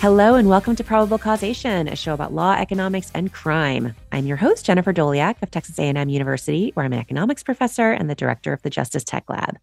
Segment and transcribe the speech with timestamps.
[0.00, 3.96] Hello, and welcome to Probable Causation, a show about law, economics, and crime.
[4.12, 8.08] I'm your host, Jennifer Doleac of Texas A&M University, where I'm an economics professor and
[8.08, 9.58] the director of the Justice Tech Lab.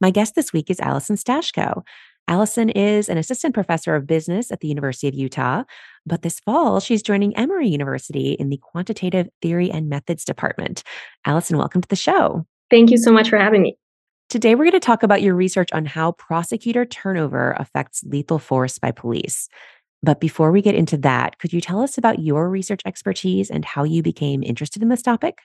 [0.00, 1.82] My guest this week is Allison Stashko.
[2.28, 5.64] Allison is an assistant professor of business at the University of Utah,
[6.06, 10.84] but this fall she's joining Emory University in the Quantitative Theory and Methods Department.
[11.24, 12.46] Allison, welcome to the show.
[12.70, 13.76] Thank you so much for having me.
[14.32, 18.78] Today, we're going to talk about your research on how prosecutor turnover affects lethal force
[18.78, 19.46] by police.
[20.02, 23.62] But before we get into that, could you tell us about your research expertise and
[23.62, 25.40] how you became interested in this topic?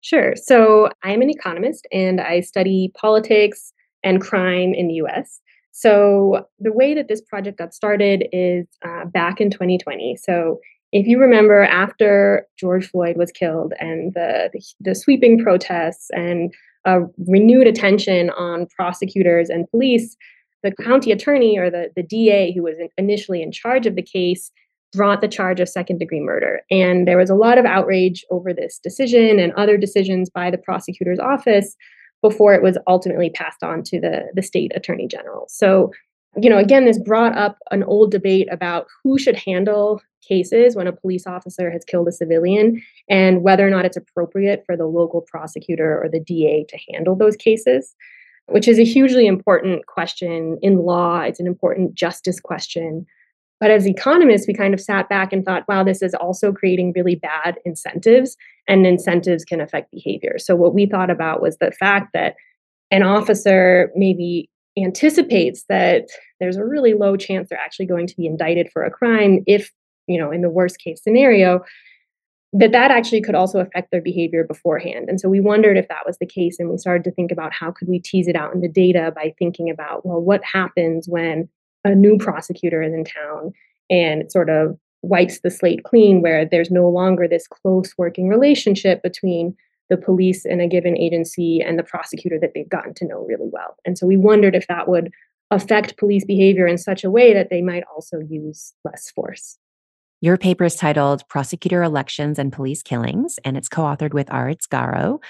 [0.00, 0.32] Sure.
[0.34, 5.38] So, I'm an economist and I study politics and crime in the US.
[5.72, 10.16] So, the way that this project got started is uh, back in 2020.
[10.16, 10.58] So,
[10.90, 16.50] if you remember, after George Floyd was killed and the, the, the sweeping protests and
[16.84, 20.16] a renewed attention on prosecutors and police,
[20.62, 24.50] the county attorney or the, the DA who was initially in charge of the case
[24.92, 26.60] brought the charge of second degree murder.
[26.70, 30.58] And there was a lot of outrage over this decision and other decisions by the
[30.58, 31.76] prosecutor's office
[32.20, 35.46] before it was ultimately passed on to the, the state attorney general.
[35.48, 35.90] So,
[36.40, 40.86] you know, again, this brought up an old debate about who should handle cases when
[40.86, 44.86] a police officer has killed a civilian and whether or not it's appropriate for the
[44.86, 47.94] local prosecutor or the DA to handle those cases
[48.46, 51.20] which is a hugely important question in law.
[51.20, 53.06] It's an important justice question.
[53.60, 56.92] But as economists, we kind of sat back and thought, wow, this is also creating
[56.96, 60.38] really bad incentives, and incentives can affect behavior.
[60.38, 62.34] So, what we thought about was the fact that
[62.90, 66.08] an officer maybe anticipates that
[66.40, 69.70] there's a really low chance they're actually going to be indicted for a crime if,
[70.06, 71.62] you know, in the worst case scenario,
[72.52, 75.08] that that actually could also affect their behavior beforehand.
[75.08, 77.52] And so we wondered if that was the case and we started to think about
[77.52, 81.08] how could we tease it out in the data by thinking about well what happens
[81.08, 81.48] when
[81.84, 83.52] a new prosecutor is in town
[83.88, 89.02] and sort of wipes the slate clean where there's no longer this close working relationship
[89.02, 89.56] between
[89.88, 93.48] the police in a given agency and the prosecutor that they've gotten to know really
[93.50, 93.76] well.
[93.84, 95.10] And so we wondered if that would
[95.50, 99.58] affect police behavior in such a way that they might also use less force
[100.22, 104.68] your paper is titled Prosecutor Elections and Police Killings, and it's co authored with Haritz
[104.68, 105.20] Garro.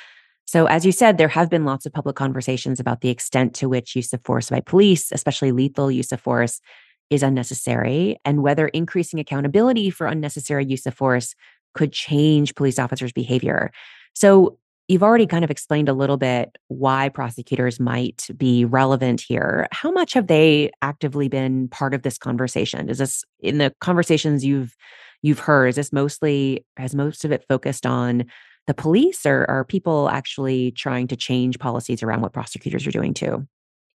[0.45, 3.71] So, as you said, there have been lots of public conversations about the extent to
[3.71, 6.61] which use of force by police, especially lethal use of force,
[7.09, 11.35] is unnecessary, and whether increasing accountability for unnecessary use of force
[11.73, 13.73] could change police officers' behavior.
[14.15, 14.59] So,
[14.93, 19.67] You've already kind of explained a little bit why prosecutors might be relevant here.
[19.73, 22.91] How much have they actively been part of this conversation?
[22.91, 24.77] Is this in the conversations you've
[25.23, 28.27] you've heard, is this mostly has most of it focused on
[28.67, 33.15] the police or are people actually trying to change policies around what prosecutors are doing
[33.15, 33.49] too?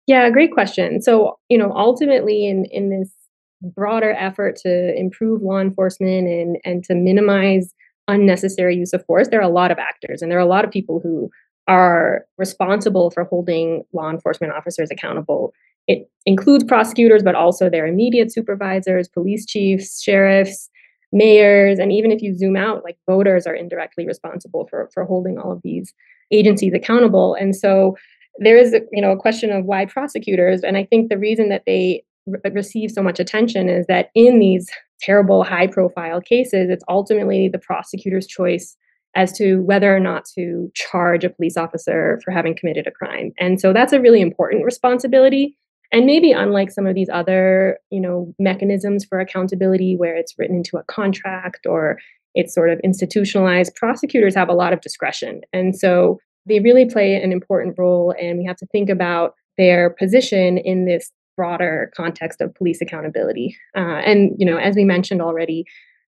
[0.08, 1.04] Yeah, great question.
[1.04, 3.12] So, you know, ultimately in in this
[3.62, 7.72] broader effort to improve law enforcement and and to minimize
[8.08, 10.66] unnecessary use of force, there are a lot of actors and there are a lot
[10.66, 11.30] of people who
[11.68, 15.54] are responsible for holding law enforcement officers accountable.
[15.88, 20.70] It includes prosecutors, but also their immediate supervisors, police chiefs, sheriffs,
[21.12, 25.38] mayors, and even if you zoom out, like voters are indirectly responsible for, for holding
[25.38, 25.94] all of these
[26.32, 27.34] agencies accountable.
[27.36, 27.98] And so
[28.40, 31.64] there is, you know, a question of why prosecutors, and I think the reason that
[31.66, 34.70] they re- receive so much attention is that in these
[35.02, 38.76] terrible high profile cases, it's ultimately the prosecutor's choice
[39.16, 43.32] as to whether or not to charge a police officer for having committed a crime.
[43.40, 45.58] And so that's a really important responsibility.
[45.92, 50.58] And maybe unlike some of these other, you know, mechanisms for accountability where it's written
[50.58, 51.98] into a contract or
[52.36, 55.42] it's sort of institutionalized, prosecutors have a lot of discretion.
[55.54, 59.90] And so they really play an important role and we have to think about their
[59.90, 63.56] position in this broader context of police accountability.
[63.76, 65.64] Uh, and, you know, as we mentioned already,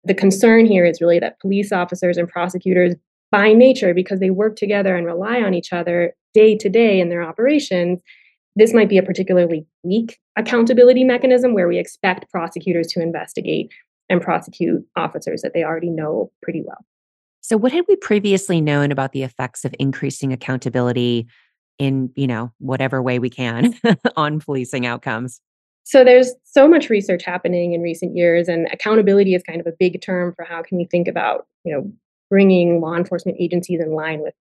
[0.04, 2.96] the concern here is really that police officers and prosecutors,
[3.32, 7.08] by nature, because they work together and rely on each other day to day in
[7.08, 8.02] their operations,
[8.56, 13.72] this might be a particularly weak accountability mechanism where we expect prosecutors to investigate
[14.10, 16.84] and prosecute officers that they already know pretty well.
[17.42, 21.28] So, what had we previously known about the effects of increasing accountability
[21.82, 23.74] in, you know, whatever way we can
[24.16, 25.42] on policing outcomes?
[25.84, 29.74] So there's so much research happening in recent years and accountability is kind of a
[29.80, 31.92] big term for how can we think about, you know,
[32.30, 34.36] bringing law enforcement agencies in line with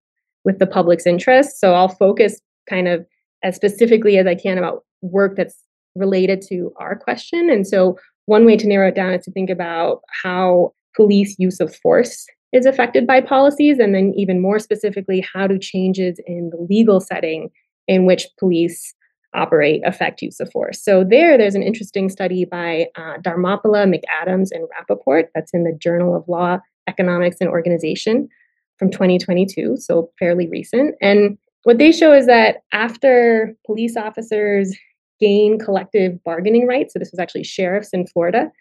[0.45, 1.59] with the public's interests.
[1.59, 2.39] So I'll focus
[2.69, 3.05] kind of
[3.43, 5.57] as specifically as I can about work that's
[5.95, 7.49] related to our question.
[7.49, 7.97] And so
[8.27, 12.27] one way to narrow it down is to think about how police use of force
[12.51, 16.99] is affected by policies, and then even more specifically, how do changes in the legal
[16.99, 17.49] setting
[17.87, 18.93] in which police
[19.33, 20.83] operate, affect use of force.
[20.83, 25.73] So there, there's an interesting study by uh, Dharmapala, McAdams, and Rappaport that's in the
[25.79, 28.27] Journal of Law, Economics, and Organization
[28.77, 30.95] from 2022, so fairly recent.
[31.01, 34.75] And what they show is that after police officers
[35.19, 38.51] gain collective bargaining rights, so this was actually sheriffs in Florida,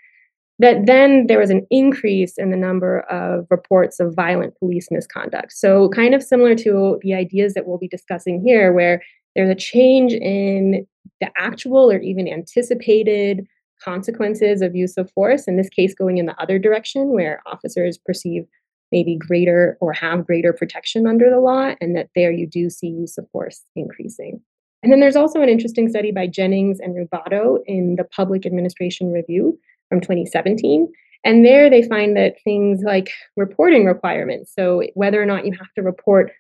[0.61, 5.53] that then there was an increase in the number of reports of violent police misconduct.
[5.53, 9.03] So, kind of similar to the ideas that we'll be discussing here, where
[9.35, 10.87] there's a change in
[11.21, 13.47] the actual or even anticipated
[13.83, 17.97] consequences of use of force, in this case, going in the other direction, where officers
[17.97, 18.45] perceive
[18.93, 22.89] maybe greater or have greater protection under the law, and that there you do see
[22.89, 24.39] use of force increasing.
[24.83, 29.11] And then there's also an interesting study by Jennings and Rubado in the Public Administration
[29.11, 29.59] Review
[29.91, 30.91] from 2017.
[31.23, 35.71] And there they find that things like reporting requirements, so whether or not you have
[35.75, 36.33] to report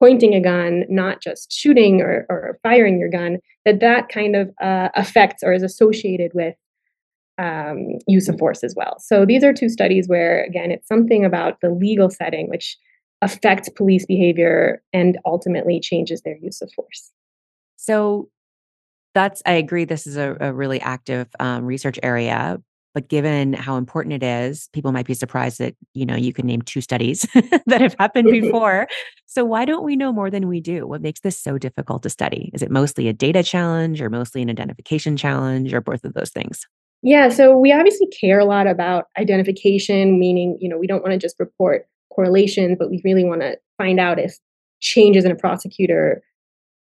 [0.00, 4.50] pointing a gun, not just shooting or, or firing your gun, that that kind of
[4.60, 6.56] uh, affects or is associated with
[7.38, 8.98] um, use of force as well.
[8.98, 12.76] So these are two studies where, again, it's something about the legal setting which
[13.22, 17.10] affects police behavior and ultimately changes their use of force.
[17.76, 18.28] So
[19.14, 22.60] that's, I agree, this is a, a really active um, research area.
[22.94, 26.46] But given how important it is, people might be surprised that, you know, you can
[26.46, 27.26] name two studies
[27.66, 28.46] that have happened mm-hmm.
[28.46, 28.86] before.
[29.26, 30.86] So why don't we know more than we do?
[30.86, 32.50] What makes this so difficult to study?
[32.54, 36.30] Is it mostly a data challenge or mostly an identification challenge or both of those
[36.30, 36.66] things?
[37.02, 41.12] Yeah, so we obviously care a lot about identification, meaning, you know, we don't want
[41.12, 44.38] to just report correlations, but we really want to find out if
[44.80, 46.22] changes in a prosecutor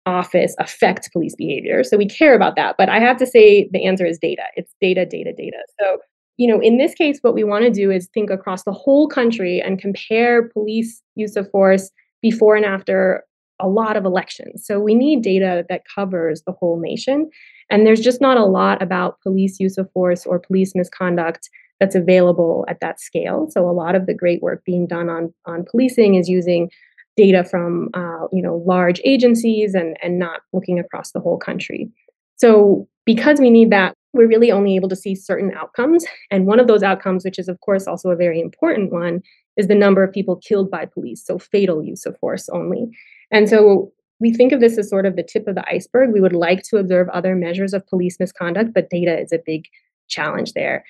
[0.05, 1.83] office affect police behavior.
[1.83, 2.75] So we care about that.
[2.77, 4.43] But I have to say the answer is data.
[4.55, 5.57] It's data, data, data.
[5.79, 5.99] So,
[6.37, 9.07] you know, in this case, what we want to do is think across the whole
[9.07, 11.91] country and compare police use of force
[12.21, 13.23] before and after
[13.59, 14.65] a lot of elections.
[14.65, 17.29] So we need data that covers the whole nation.
[17.69, 21.49] And there's just not a lot about police use of force or police misconduct
[21.79, 23.47] that's available at that scale.
[23.49, 26.69] So a lot of the great work being done on, on policing is using
[27.17, 31.89] data from uh, you know large agencies and and not looking across the whole country.
[32.37, 36.05] So because we need that, we're really only able to see certain outcomes.
[36.31, 39.21] And one of those outcomes, which is of course also a very important one,
[39.57, 41.25] is the number of people killed by police.
[41.25, 42.89] So fatal use of force only.
[43.31, 46.11] And so we think of this as sort of the tip of the iceberg.
[46.11, 49.65] We would like to observe other measures of police misconduct, but data is a big
[50.07, 50.85] challenge there.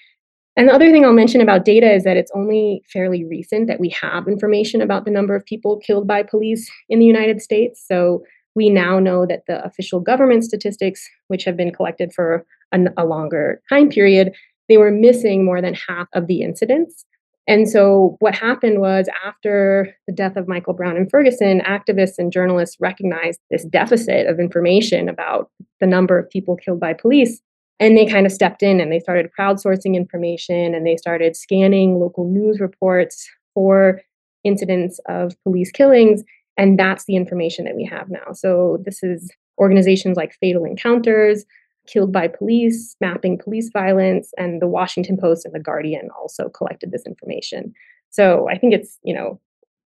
[0.58, 3.80] And the other thing I'll mention about data is that it's only fairly recent that
[3.80, 7.84] we have information about the number of people killed by police in the United States.
[7.86, 8.24] So
[8.56, 13.06] we now know that the official government statistics, which have been collected for an, a
[13.06, 14.34] longer time period,
[14.70, 17.06] they were missing more than half of the incidents.
[17.48, 22.32] And so, what happened was after the death of Michael Brown and Ferguson, activists and
[22.32, 27.42] journalists recognized this deficit of information about the number of people killed by police.
[27.80, 32.00] And they kind of stepped in and they started crowdsourcing information and they started scanning
[32.00, 34.02] local news reports for
[34.44, 36.24] incidents of police killings.
[36.58, 38.32] And that's the information that we have now.
[38.34, 39.30] So, this is
[39.60, 41.46] organizations like Fatal Encounters,
[41.88, 46.92] Killed by Police, Mapping Police Violence, and the Washington Post and the Guardian also collected
[46.92, 47.74] this information.
[48.10, 49.40] So, I think it's, you know,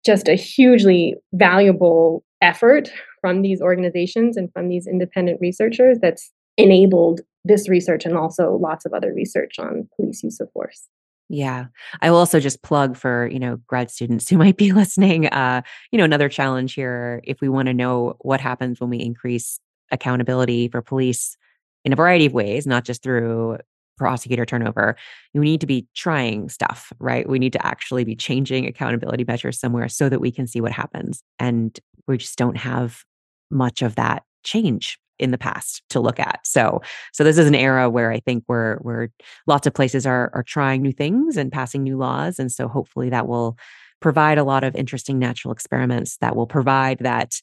[0.06, 2.90] just a hugely valuable effort
[3.22, 8.86] from these organizations and from these independent researchers that's enabled this research and also lots
[8.86, 10.88] of other research on police use of force.
[11.30, 11.66] Yeah.
[12.02, 15.62] I will also just plug for, you know, grad students who might be listening, uh,
[15.92, 19.60] you know, another challenge here if we want to know what happens when we increase
[19.92, 21.38] accountability for police
[21.86, 23.58] in a variety of ways, not just through
[23.98, 24.96] prosecutor turnover,
[25.34, 27.28] you need to be trying stuff, right?
[27.28, 30.72] We need to actually be changing accountability measures somewhere so that we can see what
[30.72, 31.24] happens.
[31.40, 31.78] And
[32.08, 33.04] we just don't have
[33.50, 36.40] much of that change in the past to look at.
[36.44, 36.82] So
[37.14, 39.10] so this is an era where I think we're we're
[39.46, 42.40] lots of places are are trying new things and passing new laws.
[42.40, 43.58] And so hopefully that will
[44.00, 47.34] provide a lot of interesting natural experiments that will provide that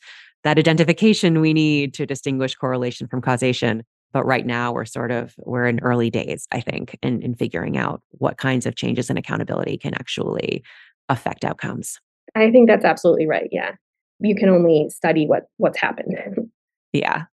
[0.45, 3.83] that identification we need to distinguish correlation from causation.
[4.13, 7.77] But right now we're sort of we're in early days, I think, in, in figuring
[7.77, 10.63] out what kinds of changes in accountability can actually
[11.09, 11.99] affect outcomes.
[12.35, 13.49] I think that's absolutely right.
[13.51, 13.73] Yeah.
[14.21, 16.15] You can only study what what's happened.
[16.93, 17.25] Yeah.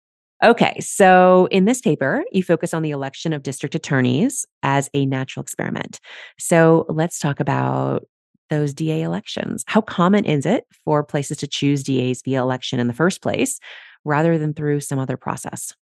[0.43, 5.05] Okay, so in this paper, you focus on the election of district attorneys as a
[5.05, 5.99] natural experiment.
[6.39, 8.07] So let's talk about
[8.49, 9.63] those DA elections.
[9.67, 13.59] How common is it for places to choose DAs via election in the first place
[14.03, 15.73] rather than through some other process?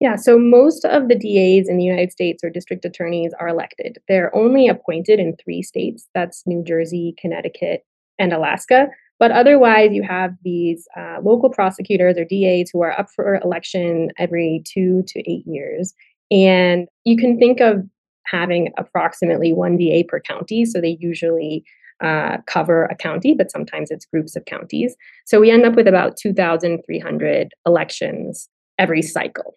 [0.00, 3.98] Yeah, so most of the DAs in the United States or district attorneys are elected.
[4.06, 7.84] They're only appointed in three states that's New Jersey, Connecticut,
[8.18, 8.88] and Alaska.
[9.18, 14.10] But otherwise, you have these uh, local prosecutors or DAs who are up for election
[14.18, 15.94] every two to eight years.
[16.30, 17.84] And you can think of
[18.26, 20.64] having approximately one DA per county.
[20.64, 21.64] So they usually
[22.00, 24.94] uh, cover a county, but sometimes it's groups of counties.
[25.26, 28.48] So we end up with about 2,300 elections
[28.78, 29.56] every cycle.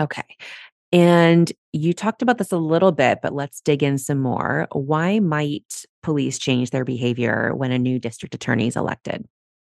[0.00, 0.36] Okay.
[0.96, 4.66] And you talked about this a little bit, but let's dig in some more.
[4.72, 9.26] Why might police change their behavior when a new district attorney is elected?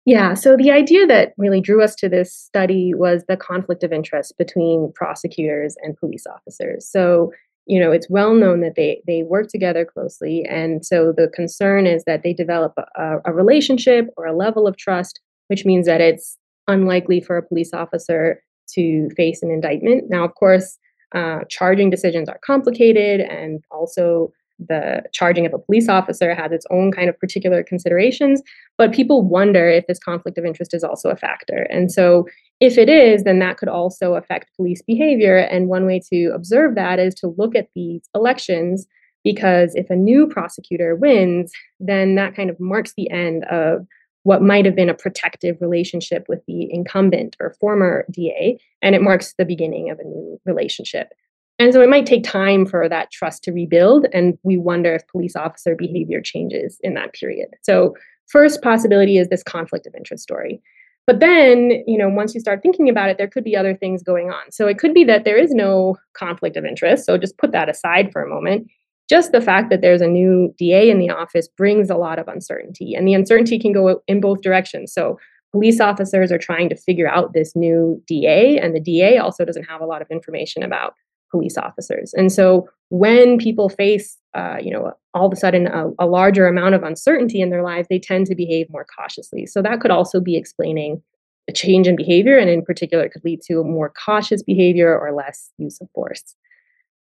[0.05, 3.93] Yeah, so the idea that really drew us to this study was the conflict of
[3.93, 6.89] interest between prosecutors and police officers.
[6.89, 7.33] So,
[7.67, 11.85] you know, it's well known that they they work together closely, and so the concern
[11.85, 16.01] is that they develop a, a relationship or a level of trust, which means that
[16.01, 18.41] it's unlikely for a police officer
[18.75, 20.05] to face an indictment.
[20.09, 20.79] Now, of course,
[21.15, 26.67] uh, charging decisions are complicated, and also the charging of a police officer has its
[26.71, 28.43] own kind of particular considerations.
[28.77, 31.67] But people wonder if this conflict of interest is also a factor.
[31.71, 32.27] And so,
[32.61, 35.37] if it is, then that could also affect police behavior.
[35.39, 38.87] And one way to observe that is to look at these elections,
[39.23, 43.87] because if a new prosecutor wins, then that kind of marks the end of
[44.23, 49.03] what might have been a protective relationship with the incumbent or former DA, and it
[49.03, 51.13] marks the beginning of a new relationship.
[51.59, 55.07] And so it might take time for that trust to rebuild, and we wonder if
[55.09, 57.49] police officer behavior changes in that period.
[57.63, 57.95] So,
[58.27, 60.61] first possibility is this conflict of interest story.
[61.07, 64.03] But then, you know, once you start thinking about it, there could be other things
[64.03, 64.53] going on.
[64.53, 67.07] So it could be that there is no conflict of interest.
[67.07, 68.69] So just put that aside for a moment
[69.09, 72.29] just the fact that there's a new DA in the office brings a lot of
[72.29, 74.93] uncertainty, and the uncertainty can go in both directions.
[74.93, 75.19] So,
[75.51, 79.65] police officers are trying to figure out this new DA, and the DA also doesn't
[79.65, 80.95] have a lot of information about
[81.31, 82.13] police officers.
[82.15, 86.47] And so, when people face, uh, you know, all of a sudden a, a larger
[86.47, 89.47] amount of uncertainty in their lives, they tend to behave more cautiously.
[89.47, 91.03] So, that could also be explaining
[91.49, 95.15] a change in behavior, and in particular, it could lead to more cautious behavior or
[95.15, 96.35] less use of force.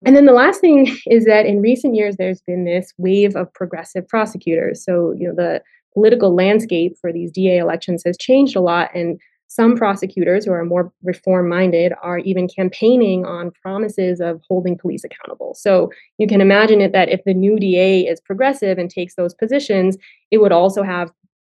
[0.04, 3.52] And then the last thing is that in recent years, there's been this wave of
[3.52, 4.84] progressive prosecutors.
[4.84, 5.62] So, you know, the
[5.94, 8.90] political landscape for these DA elections has changed a lot.
[8.94, 9.18] And
[9.50, 15.04] some prosecutors who are more reform minded are even campaigning on promises of holding police
[15.04, 15.54] accountable.
[15.54, 19.32] So you can imagine it that if the new DA is progressive and takes those
[19.32, 19.96] positions,
[20.30, 21.10] it would also have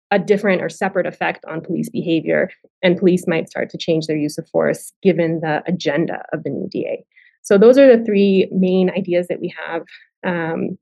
[0.09, 2.49] a different or separate effect on police behavior,
[2.83, 6.49] and police might start to change their use of force given the agenda of the
[6.49, 7.03] new DA.
[7.43, 9.83] So those are the three main ideas that we have
[10.25, 10.77] um,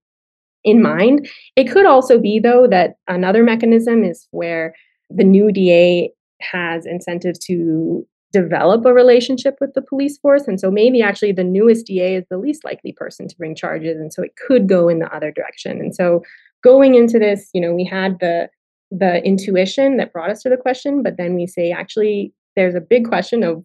[0.63, 1.27] in mind.
[1.55, 4.73] It could also be, though, that another mechanism is where
[5.09, 10.47] the new DA has incentives to develop a relationship with the police force.
[10.47, 13.97] And so maybe actually the newest DA is the least likely person to bring charges.
[13.97, 15.79] And so it could go in the other direction.
[15.79, 16.23] And so
[16.63, 18.49] going into this, you know, we had the
[18.93, 22.81] the intuition that brought us to the question, but then we say actually there's a
[22.81, 23.63] big question of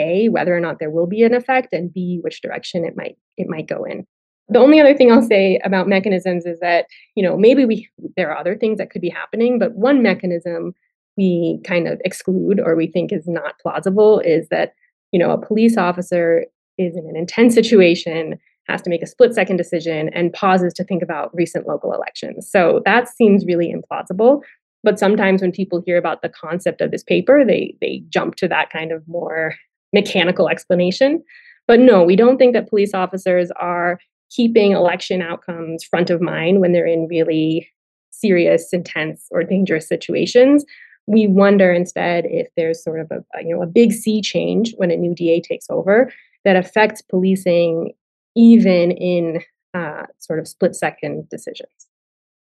[0.00, 3.16] a whether or not there will be an effect and b which direction it might
[3.36, 4.06] it might go in.
[4.48, 8.30] The only other thing i'll say about mechanisms is that you know maybe we there
[8.30, 10.74] are other things that could be happening but one mechanism
[11.16, 14.72] we kind of exclude or we think is not plausible is that
[15.12, 16.46] you know a police officer
[16.78, 18.38] is in an intense situation
[18.68, 22.48] has to make a split second decision and pauses to think about recent local elections.
[22.48, 24.42] So that seems really implausible
[24.82, 28.48] but sometimes when people hear about the concept of this paper they they jump to
[28.48, 29.54] that kind of more
[29.92, 31.22] mechanical explanation.
[31.66, 33.98] But no, we don't think that police officers are
[34.30, 37.68] keeping election outcomes front of mind when they're in really
[38.10, 40.64] serious, intense, or dangerous situations.
[41.06, 44.90] We wonder instead if there's sort of a, you know a big sea change when
[44.90, 46.12] a new DA takes over
[46.44, 47.92] that affects policing
[48.36, 49.42] even in
[49.74, 51.70] uh, sort of split second decisions.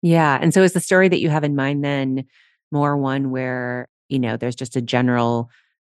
[0.02, 2.26] Yeah, and so is the story that you have in mind then
[2.72, 5.50] more one where you know there's just a general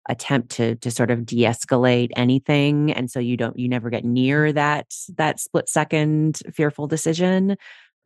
[0.08, 4.52] attempt to to sort of de-escalate anything and so you don't you never get near
[4.52, 7.56] that that split second fearful decision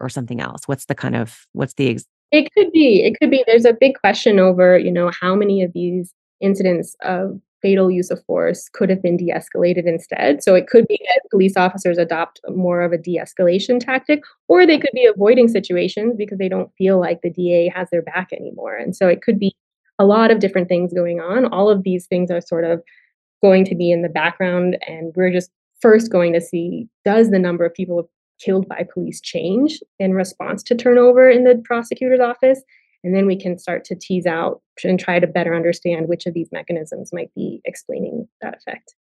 [0.00, 0.62] or something else?
[0.66, 3.72] What's the kind of what's the ex- it could be it could be there's a
[3.72, 8.68] big question over you know how many of these incidents of fatal use of force
[8.72, 10.42] could have been de-escalated instead.
[10.42, 14.78] So it could be that police officers adopt more of a de-escalation tactic or they
[14.78, 18.76] could be avoiding situations because they don't feel like the da has their back anymore.
[18.76, 19.54] And so it could be
[20.00, 21.44] a lot of different things going on.
[21.52, 22.82] All of these things are sort of
[23.42, 27.38] going to be in the background, and we're just first going to see does the
[27.38, 28.10] number of people
[28.42, 32.62] killed by police change in response to turnover in the prosecutor's office?
[33.04, 36.34] And then we can start to tease out and try to better understand which of
[36.34, 38.94] these mechanisms might be explaining that effect.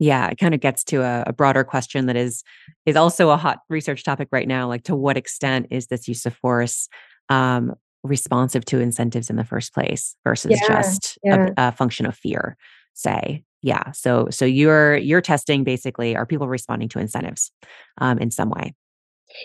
[0.00, 2.42] Yeah, it kind of gets to a, a, broader question that is
[2.86, 4.66] is also a hot research topic right now.
[4.66, 6.88] Like, to what extent is this use of force
[7.28, 12.16] um, responsive to incentives in the first place versus Yeah, just a, a function of
[12.16, 12.56] fear
[12.94, 17.52] say yeah so so you're you're testing basically are people responding to incentives
[17.98, 18.74] um, in some way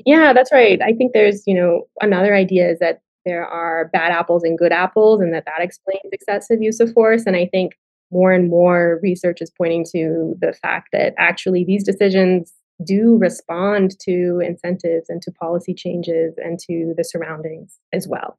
[0.06, 0.82] Yeah, that's right.
[0.82, 4.72] I think there's, you know, another idea is that there are bad apples and good
[4.72, 7.24] apples, and that that explains excessive use of force.
[7.26, 7.74] And I think
[8.12, 13.98] more and more research is pointing to the fact that actually these decisions do respond
[14.02, 18.38] to incentives and to policy changes and to the surroundings as well.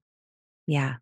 [0.67, 0.95] Yeah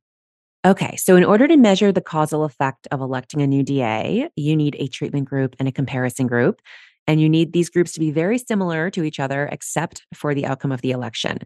[0.67, 4.57] okay so in order to measure the causal effect of electing a new da you
[4.57, 6.61] need a treatment group and a comparison group
[7.07, 10.47] and you need these groups to be very similar to each other except for the
[10.47, 11.39] outcome of the election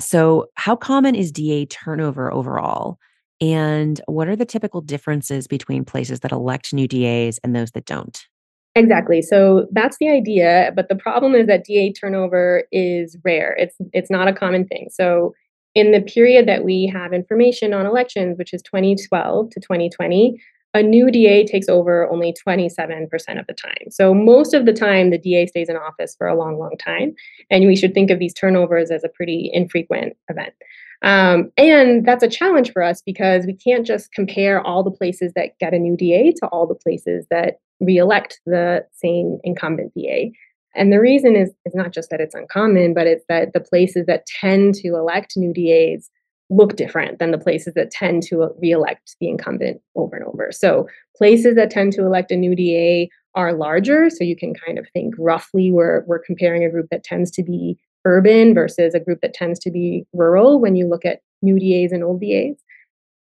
[0.00, 2.98] So, how common is DA turnover overall?
[3.40, 7.86] And what are the typical differences between places that elect new DAs and those that
[7.86, 8.26] don't?
[8.74, 9.22] Exactly.
[9.22, 13.56] So that's the idea, but the problem is that DA turnover is rare.
[13.58, 14.88] It's it's not a common thing.
[14.90, 15.34] So
[15.76, 20.40] in the period that we have information on elections, which is 2012 to 2020,
[20.72, 23.90] a new DA takes over only 27% of the time.
[23.90, 27.14] So most of the time the DA stays in office for a long long time,
[27.50, 30.54] and we should think of these turnovers as a pretty infrequent event.
[31.02, 35.34] Um, and that's a challenge for us because we can't just compare all the places
[35.36, 40.32] that get a new DA to all the places that reelect the same incumbent DA.
[40.76, 44.06] And the reason is, is not just that it's uncommon, but it's that the places
[44.06, 46.10] that tend to elect new DAs
[46.48, 50.52] look different than the places that tend to reelect the incumbent over and over.
[50.52, 54.08] So places that tend to elect a new DA are larger.
[54.10, 57.42] So you can kind of think roughly we're, we're comparing a group that tends to
[57.42, 61.58] be urban versus a group that tends to be rural when you look at new
[61.58, 62.62] DAs and old DAs.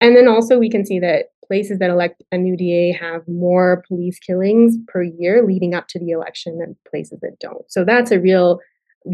[0.00, 3.85] And then also we can see that places that elect a new DA have more
[3.88, 7.71] police killings per year leading up to the election than places that don't.
[7.71, 8.61] So that's a real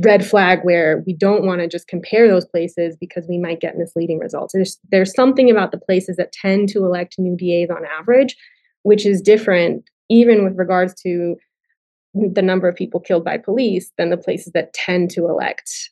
[0.02, 3.76] red flag where we don't want to just compare those places because we might get
[3.76, 4.54] misleading results.
[4.54, 8.36] There's there's something about the places that tend to elect new DAs on average,
[8.82, 11.36] which is different even with regards to
[12.14, 15.90] the number of people killed by police than the places that tend to elect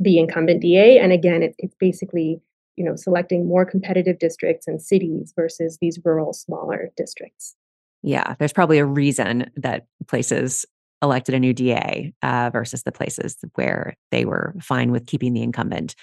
[0.00, 0.98] the incumbent DA.
[0.98, 2.40] And again, it, it's basically
[2.80, 7.54] you know selecting more competitive districts and cities versus these rural smaller districts.
[8.02, 10.64] Yeah, there's probably a reason that places
[11.02, 15.42] elected a new DA uh, versus the places where they were fine with keeping the
[15.42, 15.94] incumbent.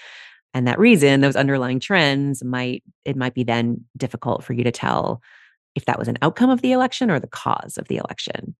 [0.54, 4.70] And that reason, those underlying trends might, it might be then difficult for you to
[4.70, 5.20] tell
[5.74, 8.54] if that was an outcome of the election or the cause of the election.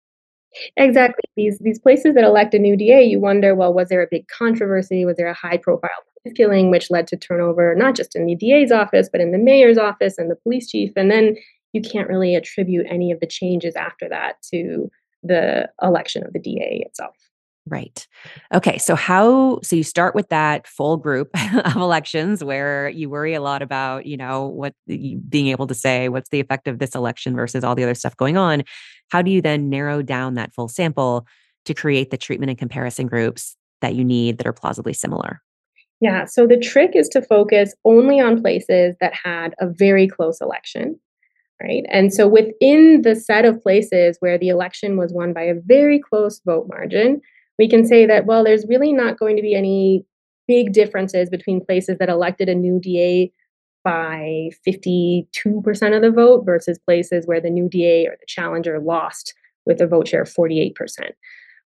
[0.76, 1.22] Exactly.
[1.36, 4.26] These these places that elect a new DA, you wonder, well, was there a big
[4.26, 5.04] controversy?
[5.04, 5.90] Was there a high profile
[6.34, 9.78] killing which led to turnover, not just in the DA's office, but in the mayor's
[9.78, 10.92] office and the police chief?
[10.96, 11.36] And then
[11.72, 14.90] you can't really attribute any of the changes after that to
[15.22, 17.14] the election of the DA itself.
[17.70, 18.06] Right.
[18.54, 18.78] Okay.
[18.78, 21.30] So, how, so you start with that full group
[21.64, 26.08] of elections where you worry a lot about, you know, what being able to say,
[26.08, 28.62] what's the effect of this election versus all the other stuff going on.
[29.10, 31.26] How do you then narrow down that full sample
[31.66, 35.42] to create the treatment and comparison groups that you need that are plausibly similar?
[36.00, 40.40] Yeah, so the trick is to focus only on places that had a very close
[40.40, 40.98] election,
[41.60, 41.84] right?
[41.90, 45.98] And so within the set of places where the election was won by a very
[45.98, 47.20] close vote margin,
[47.58, 50.04] we can say that, well, there's really not going to be any
[50.46, 53.32] big differences between places that elected a new DA
[53.84, 55.26] by 52%
[55.96, 59.34] of the vote versus places where the new DA or the challenger lost
[59.66, 60.74] with a vote share of 48%.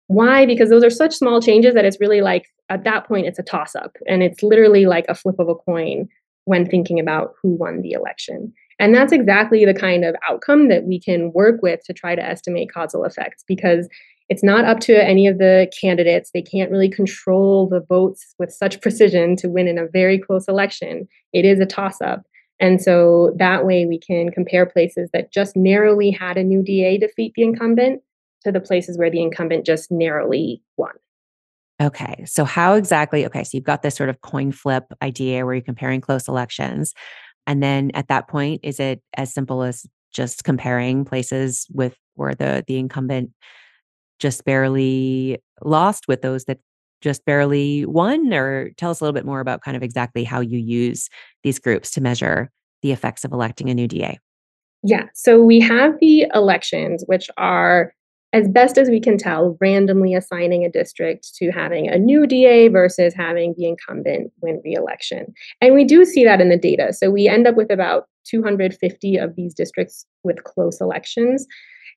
[0.09, 0.47] Why?
[0.47, 3.43] Because those are such small changes that it's really like at that point it's a
[3.43, 6.09] toss up and it's literally like a flip of a coin
[6.45, 8.53] when thinking about who won the election.
[8.79, 12.25] And that's exactly the kind of outcome that we can work with to try to
[12.25, 13.88] estimate causal effects because
[14.29, 16.31] it's not up to any of the candidates.
[16.33, 20.49] They can't really control the votes with such precision to win in a very close
[20.49, 21.07] election.
[21.33, 22.23] It is a toss up.
[22.59, 26.97] And so that way we can compare places that just narrowly had a new DA
[26.97, 28.03] defeat the incumbent
[28.43, 30.93] to the places where the incumbent just narrowly won.
[31.81, 32.25] Okay.
[32.27, 33.27] So, how exactly?
[33.27, 33.45] Okay.
[33.45, 36.95] So, you've got this sort of coin flip idea where you're comparing close elections.
[37.47, 42.35] And then at that point, is it as simple as just comparing places with where
[42.35, 43.31] the the incumbent
[44.19, 46.59] just barely lost with those that
[47.01, 48.33] just barely won?
[48.33, 51.09] Or tell us a little bit more about kind of exactly how you use
[51.43, 52.51] these groups to measure
[52.83, 54.19] the effects of electing a new DA.
[54.85, 55.05] Yeah.
[55.15, 57.95] So we have the elections, which are,
[58.33, 62.68] as best as we can tell, randomly assigning a district to having a new DA
[62.68, 65.35] versus having the incumbent win re-election.
[65.61, 66.92] And we do see that in the data.
[66.92, 71.47] So we end up with about 250 of these districts with close elections.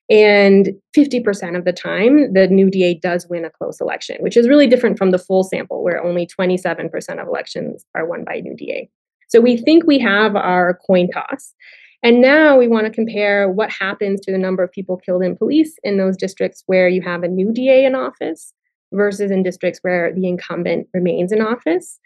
[0.08, 4.48] And 50% of the time, the new DA does win a close election, which is
[4.48, 8.54] really different from the full sample, where only 27% of elections are won by new
[8.54, 8.88] DA.
[9.28, 11.54] So we think we have our coin toss.
[12.02, 15.36] And now we want to compare what happens to the number of people killed in
[15.36, 18.52] police in those districts where you have a new DA in office
[18.92, 21.98] versus in districts where the incumbent remains in office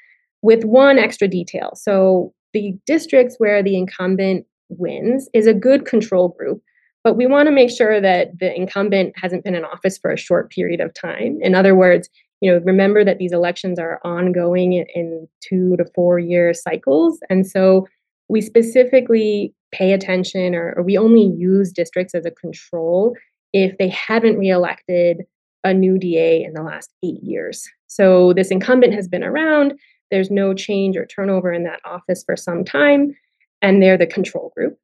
[0.43, 1.73] with one extra detail.
[1.75, 6.63] So the districts where the incumbent wins is a good control group,
[7.05, 10.17] but we want to make sure that the incumbent hasn't been in office for a
[10.19, 11.39] short period of time.
[11.43, 12.09] In other words,
[12.41, 17.19] you know, remember that these elections are ongoing in, two to four year cycles.
[17.29, 17.87] And so
[18.29, 23.15] we specifically pay attention or, or we only use districts as a control
[23.53, 25.23] if they haven't reelected
[25.65, 27.69] a new DA in the last eight years.
[27.87, 29.75] So this incumbent has been around,
[30.11, 33.15] there's no change or turnover in that office for some time,
[33.63, 34.79] and they're the control group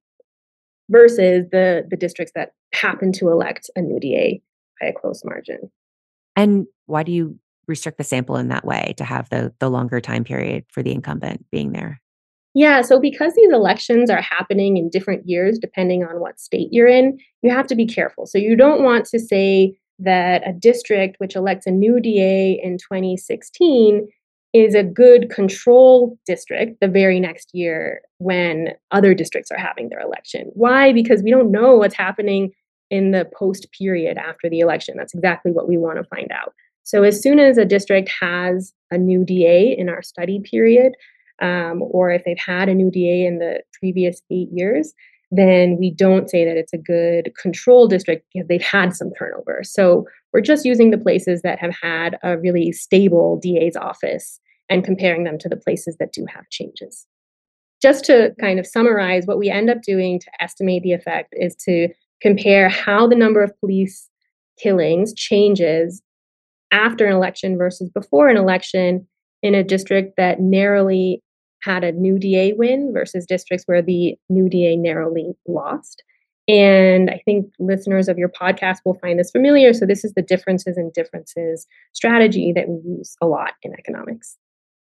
[0.88, 4.40] versus the, the districts that happen to elect a new DA
[4.81, 5.70] by a close margin.
[6.37, 10.01] And why do you restrict the sample in that way to have the, the longer
[10.01, 12.01] time period for the incumbent being there?
[12.57, 16.88] Yeah, so because these elections are happening in different years, depending on what state you're
[16.88, 18.25] in, you have to be careful.
[18.25, 22.79] So you don't want to say that a district which elects a new DA in
[22.79, 24.09] 2016
[24.55, 30.01] is a good control district the very next year when other districts are having their
[30.01, 30.51] election.
[30.55, 30.95] Why?
[30.95, 32.53] Because we don't know what's happening
[32.88, 34.97] in the post period after the election.
[34.97, 36.55] That's exactly what we want to find out.
[36.85, 40.95] So, as soon as a district has a new DA in our study period,
[41.40, 44.94] um, or if they've had a new DA in the previous eight years,
[45.31, 49.62] then we don't say that it's a good control district because they've had some turnover.
[49.64, 54.85] So we're just using the places that have had a really stable DA's office and
[54.85, 57.07] comparing them to the places that do have changes.
[57.83, 61.55] Just to kind of summarize, what we end up doing to estimate the effect is
[61.66, 61.88] to
[62.22, 64.09] compare how the number of police
[64.59, 66.03] killings changes
[66.72, 69.07] after an election versus before an election
[69.42, 71.22] in a district that narrowly
[71.66, 76.02] had a new DA win versus districts where the new DA narrowly lost.
[76.48, 79.72] And I think listeners of your podcast will find this familiar.
[79.72, 84.37] So, this is the differences in differences strategy that we use a lot in economics.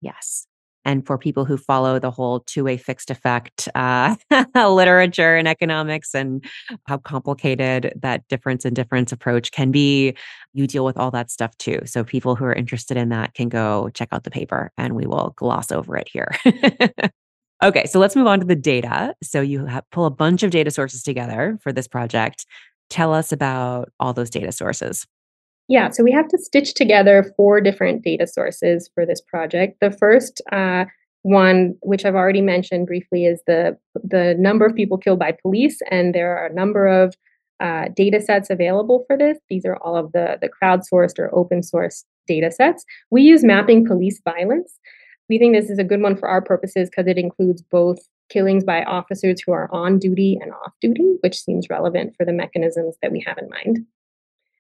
[0.00, 0.48] Yes.
[0.87, 4.14] And for people who follow the whole two way fixed effect uh,
[4.55, 6.42] literature in economics and
[6.87, 10.16] how complicated that difference and difference approach can be,
[10.55, 11.81] you deal with all that stuff too.
[11.85, 15.07] So people who are interested in that can go check out the paper and we
[15.07, 16.31] will gloss over it here.
[17.64, 19.14] okay, so let's move on to the data.
[19.25, 22.46] So you have, pull a bunch of data sources together for this project.
[22.90, 25.05] Tell us about all those data sources.
[25.68, 29.79] Yeah, so we have to stitch together four different data sources for this project.
[29.81, 30.85] The first uh,
[31.22, 35.81] one, which I've already mentioned briefly, is the the number of people killed by police,
[35.90, 37.16] and there are a number of
[37.59, 39.38] uh, data sets available for this.
[39.48, 42.85] These are all of the the crowdsourced or open source data sets.
[43.11, 44.79] We use mapping police violence.
[45.29, 47.98] We think this is a good one for our purposes because it includes both
[48.29, 52.33] killings by officers who are on duty and off duty, which seems relevant for the
[52.33, 53.85] mechanisms that we have in mind.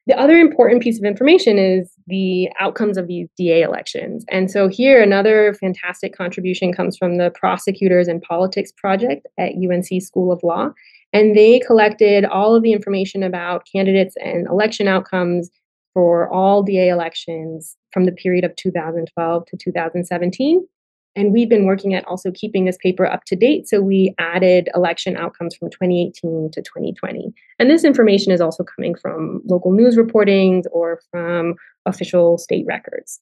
[0.06, 4.24] The other important piece of information is the outcomes of these DA elections.
[4.28, 10.00] And so here, another fantastic contribution comes from the Prosecutors and Politics Project at UNC
[10.00, 10.70] School of Law.
[11.12, 15.50] And they collected all of the information about candidates and election outcomes
[15.92, 20.68] for all DA elections from the period of 2012 to 2017.
[21.16, 23.66] And we've been working at also keeping this paper up to date.
[23.66, 27.32] So we added election outcomes from 2018 to 2020.
[27.58, 31.54] And this information is also coming from local news reportings or from
[31.86, 33.20] official state records.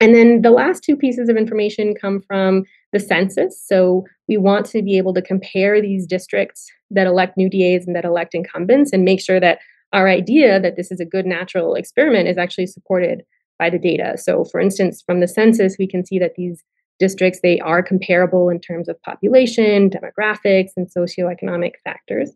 [0.00, 3.60] And then the last two pieces of information come from the census.
[3.62, 7.94] So we want to be able to compare these districts that elect new DAs and
[7.94, 9.58] that elect incumbents and make sure that
[9.92, 13.24] our idea that this is a good natural experiment is actually supported
[13.58, 14.16] by the data.
[14.16, 16.64] So, for instance, from the census, we can see that these
[17.00, 22.30] districts, they are comparable in terms of population, demographics, and socioeconomic factors.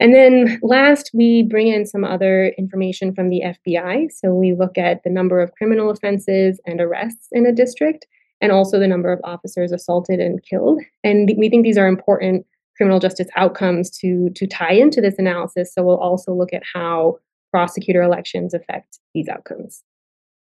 [0.00, 4.12] And then last, we bring in some other information from the FBI.
[4.12, 8.06] So we look at the number of criminal offenses and arrests in a district,
[8.40, 10.80] and also the number of officers assaulted and killed.
[11.02, 15.74] And we think these are important criminal justice outcomes to, to tie into this analysis.
[15.74, 17.18] So we'll also look at how
[17.50, 19.82] prosecutor elections affect these outcomes.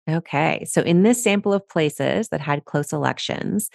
[0.09, 0.65] Okay.
[0.67, 3.71] So, in this sample of places that had close elections,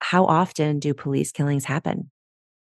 [0.00, 2.10] how often do police killings happen?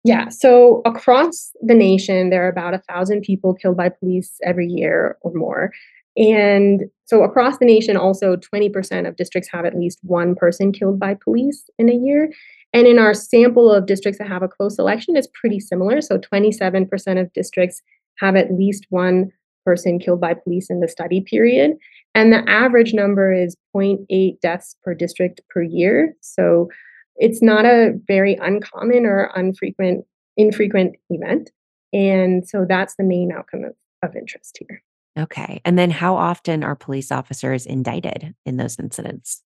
[0.03, 0.29] Yeah.
[0.29, 5.17] So, across the nation, there are about a thousand people killed by police every year
[5.21, 5.71] or more.
[6.15, 10.99] And so, across the nation, also 20% of districts have at least one person killed
[10.99, 12.31] by police in a year.
[12.73, 16.01] And in our sample of districts that have a close election, it's pretty similar.
[16.01, 17.81] So, 27% of districts
[18.19, 19.31] have at least one
[19.65, 21.77] person killed by police in the study period.
[22.15, 26.15] And the average number is 0.8 deaths per district per year.
[26.21, 26.69] So
[27.15, 30.05] it's not a very uncommon or unfrequent,
[30.37, 31.51] infrequent event.
[31.93, 34.81] And so that's the main outcome of, of interest here.
[35.17, 35.61] Okay.
[35.65, 39.43] And then how often are police officers indicted in those incidents?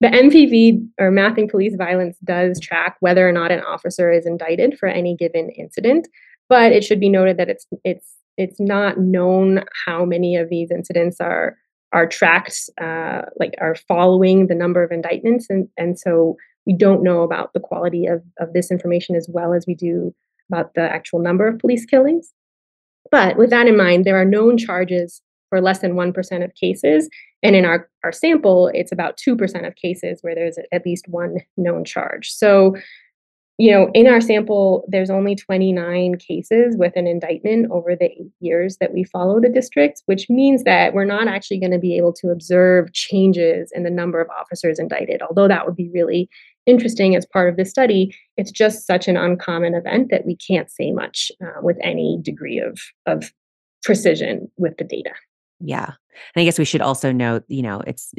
[0.00, 4.78] The MPV or Mapping Police Violence does track whether or not an officer is indicted
[4.78, 6.08] for any given incident,
[6.48, 10.70] but it should be noted that it's it's it's not known how many of these
[10.70, 11.58] incidents are
[11.92, 17.02] are tracked uh, like are following the number of indictments and and so we don't
[17.02, 20.14] know about the quality of, of this information as well as we do
[20.50, 22.32] about the actual number of police killings.
[23.10, 27.08] But with that in mind there are known charges for less than 1% of cases
[27.42, 31.38] and in our, our sample it's about 2% of cases where there's at least one
[31.56, 32.30] known charge.
[32.30, 32.76] So
[33.60, 38.32] you know, in our sample, there's only 29 cases with an indictment over the eight
[38.40, 41.94] years that we follow the districts, which means that we're not actually going to be
[41.94, 45.20] able to observe changes in the number of officers indicted.
[45.20, 46.30] Although that would be really
[46.64, 50.70] interesting as part of this study, it's just such an uncommon event that we can't
[50.70, 53.30] say much uh, with any degree of, of
[53.82, 55.12] precision with the data.
[55.60, 55.84] Yeah.
[56.34, 58.14] And I guess we should also note, you know, it's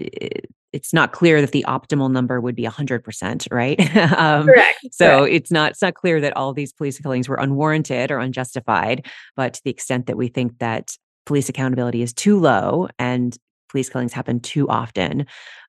[0.74, 3.80] it's not clear that the optimal number would be 100%, right?
[4.18, 4.80] um, Correct.
[4.92, 5.34] So Correct.
[5.34, 9.06] it's not it's not clear that all these police killings were unwarranted or unjustified,
[9.36, 13.38] but to the extent that we think that police accountability is too low and
[13.70, 15.26] police killings happen too often,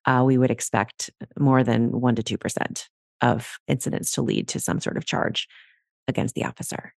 [0.07, 2.89] uh, we would expect more than 1 to 2%
[3.21, 5.47] of incidents to lead to some sort of charge
[6.09, 6.93] against the officer.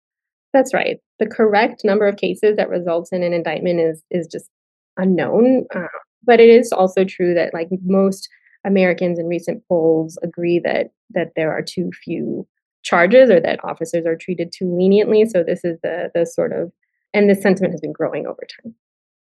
[0.53, 0.99] That's right.
[1.19, 4.49] The correct number of cases that results in an indictment is is just
[4.97, 5.67] unknown.
[5.75, 5.87] Uh,
[6.25, 8.29] but it is also true that like most
[8.65, 12.47] Americans in recent polls agree that that there are too few
[12.83, 15.25] charges or that officers are treated too leniently.
[15.27, 16.73] So this is the the sort of
[17.15, 18.75] and this sentiment has been growing over time.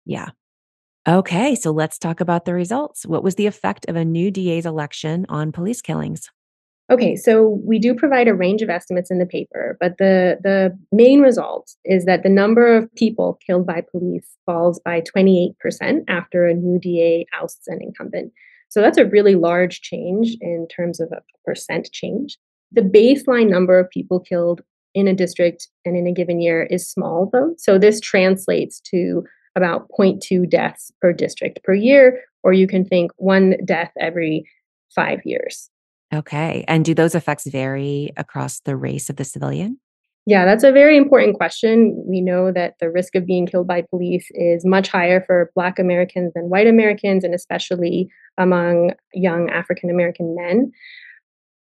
[0.05, 0.31] Yeah.
[1.07, 3.07] Okay, so let's talk about the results.
[3.07, 6.31] What was the effect of a new DA's election on police killings?
[6.91, 10.77] Okay, so we do provide a range of estimates in the paper, but the, the
[10.91, 15.53] main result is that the number of people killed by police falls by 28%
[16.09, 18.33] after a new DA ousts an incumbent.
[18.71, 22.39] So that's a really large change in terms of a percent change.
[22.73, 24.63] The baseline number of people killed
[24.95, 27.55] in a district and in a given year is small, though.
[27.59, 29.25] So this translates to
[29.57, 34.49] about 0.2 deaths per district per year, or you can think one death every
[34.95, 35.69] five years.
[36.13, 36.65] Okay.
[36.69, 39.79] And do those effects vary across the race of the civilian?
[40.27, 42.05] Yeah, that's a very important question.
[42.07, 45.79] We know that the risk of being killed by police is much higher for Black
[45.79, 50.71] Americans than white Americans, and especially among young African American men.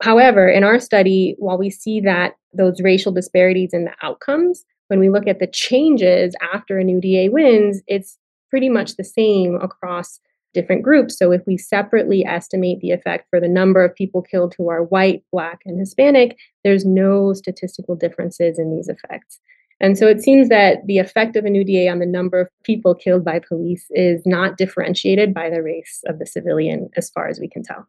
[0.02, 5.00] However, in our study, while we see that those racial disparities in the outcomes, when
[5.00, 8.18] we look at the changes after a new DA wins, it's
[8.50, 10.20] pretty much the same across
[10.54, 11.18] different groups.
[11.18, 14.84] So if we separately estimate the effect for the number of people killed who are
[14.84, 19.40] white, black, and Hispanic, there's no statistical differences in these effects.
[19.82, 22.50] And so it seems that the effect of a new DA on the number of
[22.64, 27.30] people killed by police is not differentiated by the race of the civilian, as far
[27.30, 27.88] as we can tell.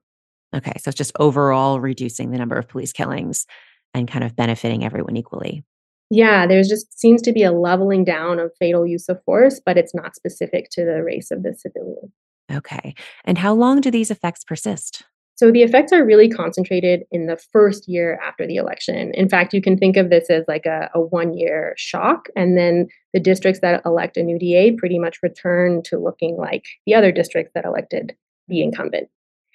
[0.55, 3.47] Okay, so it's just overall reducing the number of police killings
[3.93, 5.65] and kind of benefiting everyone equally.
[6.11, 9.79] Yeah, there's just seems to be a leveling down of fatal use of force, but
[9.79, 12.13] it's not specific to the race of the civilian.
[12.53, 12.95] Okay.
[13.25, 15.05] And how long do these effects persist?
[15.41, 19.11] So the effects are really concentrated in the first year after the election.
[19.15, 22.29] In fact, you can think of this as like a, a one year shock.
[22.37, 26.67] And then the districts that elect a new DA pretty much return to looking like
[26.85, 28.15] the other districts that elected
[28.49, 29.09] the incumbent.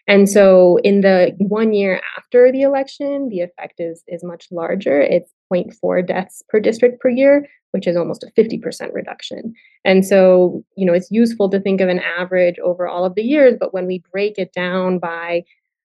[0.08, 5.00] And so in the one year after the election, the effect is, is much larger.
[5.02, 9.54] It's 0.4 deaths per district per year, which is almost a 50% reduction.
[9.84, 13.24] And so, you know, it's useful to think of an average over all of the
[13.24, 15.44] years, but when we break it down by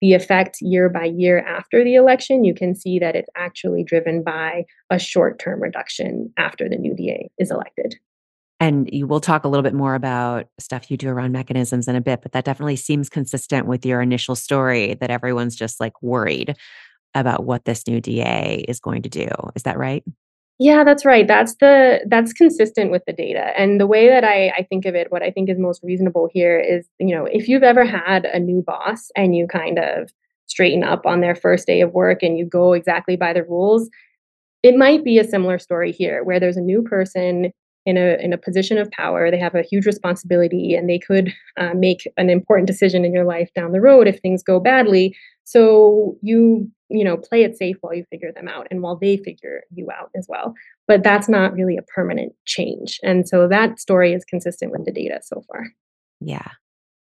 [0.01, 4.23] the effect year by year after the election, you can see that it's actually driven
[4.23, 7.97] by a short term reduction after the new DA is elected.
[8.61, 11.97] And you will talk a little bit more about stuff you do around mechanisms in
[11.97, 16.03] a bit, but that definitely seems consistent with your initial story that everyone's just like
[16.03, 16.55] worried
[17.15, 19.29] about what this new DA is going to do.
[19.55, 20.05] Is that right?
[20.59, 21.27] Yeah, that's right.
[21.27, 23.59] That's the that's consistent with the data.
[23.59, 26.29] And the way that I, I think of it, what I think is most reasonable
[26.31, 30.11] here is, you know, if you've ever had a new boss and you kind of
[30.47, 33.89] straighten up on their first day of work and you go exactly by the rules,
[34.63, 37.53] it might be a similar story here where there's a new person
[37.87, 39.31] in a in a position of power.
[39.31, 43.25] They have a huge responsibility, and they could uh, make an important decision in your
[43.25, 45.17] life down the road if things go badly.
[45.51, 49.17] So you you know play it safe while you figure them out, and while they
[49.17, 50.55] figure you out as well.
[50.87, 54.93] But that's not really a permanent change, and so that story is consistent with the
[54.93, 55.67] data so far.
[56.21, 56.47] Yeah.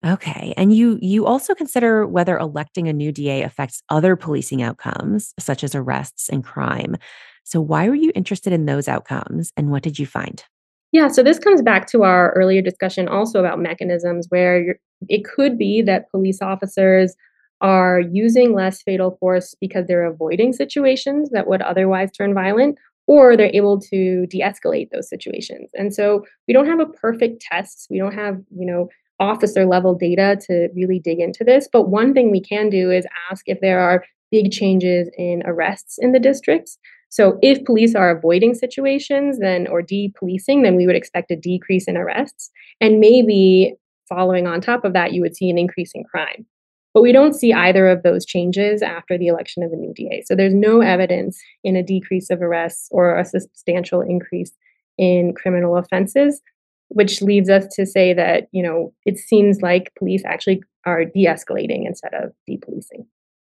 [0.05, 0.53] Okay.
[0.57, 5.63] And you you also consider whether electing a new DA affects other policing outcomes such
[5.63, 6.97] as arrests and crime.
[7.45, 10.43] So why were you interested in those outcomes and what did you find?
[10.91, 14.77] Yeah, so this comes back to our earlier discussion also about mechanisms where
[15.07, 17.15] it could be that police officers
[17.63, 23.35] are using less fatal force because they're avoiding situations that would otherwise turn violent, or
[23.35, 25.71] they're able to de escalate those situations.
[25.73, 27.87] And so we don't have a perfect test.
[27.89, 31.67] We don't have, you know, officer level data to really dig into this.
[31.71, 35.97] But one thing we can do is ask if there are big changes in arrests
[35.99, 36.77] in the districts.
[37.09, 41.87] So if police are avoiding situations then or de-policing, then we would expect a decrease
[41.87, 42.49] in arrests.
[42.81, 43.75] And maybe
[44.09, 46.45] following on top of that, you would see an increase in crime.
[46.93, 50.23] But we don't see either of those changes after the election of a new DA.
[50.25, 54.51] So there's no evidence in a decrease of arrests or a substantial increase
[54.97, 56.41] in criminal offenses,
[56.89, 61.87] which leads us to say that, you know, it seems like police actually are de-escalating
[61.87, 63.07] instead of de-policing.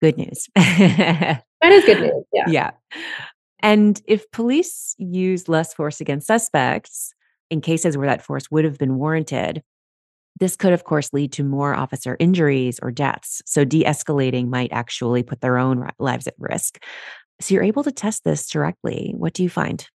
[0.01, 0.49] Good news.
[0.55, 2.25] that is good news.
[2.33, 2.45] Yeah.
[2.49, 2.71] Yeah.
[3.61, 7.13] And if police use less force against suspects
[7.51, 9.63] in cases where that force would have been warranted,
[10.39, 13.43] this could, of course, lead to more officer injuries or deaths.
[13.47, 16.83] So de escalating might actually put their own lives at risk.
[17.41, 19.15] So you're able to test this directly.
[19.17, 19.87] What do you find?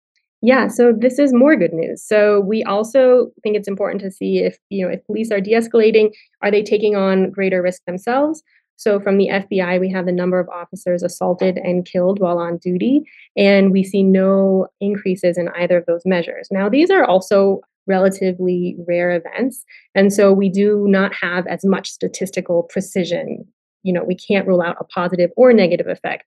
[0.43, 2.03] Yeah, so this is more good news.
[2.03, 6.09] So we also think it's important to see if, you know, if police are de-escalating,
[6.41, 8.41] are they taking on greater risk themselves?
[8.81, 12.57] So, from the FBI, we have the number of officers assaulted and killed while on
[12.57, 13.03] duty,
[13.37, 16.47] and we see no increases in either of those measures.
[16.49, 19.63] Now, these are also relatively rare events,
[19.95, 23.45] and so we do not have as much statistical precision.
[23.83, 26.25] You know, we can't rule out a positive or negative effect,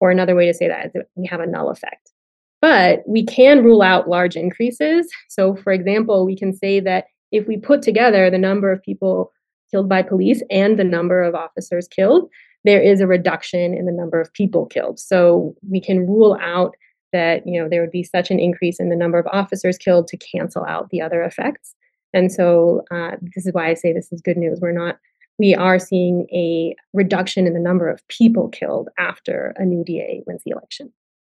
[0.00, 2.12] or another way to say that is that we have a null effect.
[2.60, 5.08] But we can rule out large increases.
[5.28, 9.32] So, for example, we can say that if we put together the number of people
[9.70, 12.30] killed by police and the number of officers killed,
[12.64, 14.98] there is a reduction in the number of people killed.
[14.98, 16.74] So we can rule out
[17.12, 20.08] that you know there would be such an increase in the number of officers killed
[20.08, 21.74] to cancel out the other effects.
[22.12, 24.60] And so uh, this is why I say this is good news.
[24.60, 24.98] We're not
[25.38, 30.22] we are seeing a reduction in the number of people killed after a new DA
[30.26, 30.92] wins the election.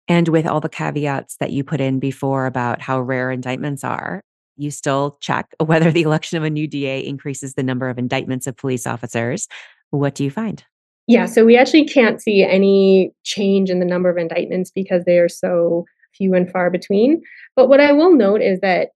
[0.09, 4.23] And with all the caveats that you put in before about how rare indictments are,
[4.57, 8.47] you still check whether the election of a new DA increases the number of indictments
[8.47, 9.47] of police officers.
[9.91, 10.65] What do you find?
[11.11, 15.19] Yeah, so we actually can't see any change in the number of indictments because they
[15.19, 15.85] are so
[16.17, 17.21] few and far between.
[17.57, 18.91] But what I will note is that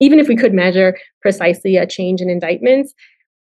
[0.00, 2.94] even if we could measure precisely a change in indictments,